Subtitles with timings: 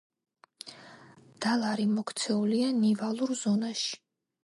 [1.45, 3.97] დალარი მოქცეულია ნივალურ ზონაში.